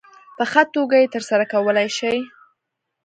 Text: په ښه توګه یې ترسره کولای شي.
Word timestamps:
په 0.37 0.43
ښه 0.51 0.63
توګه 0.75 0.95
یې 1.01 1.11
ترسره 1.15 1.45
کولای 1.53 1.87
شي. 1.97 2.15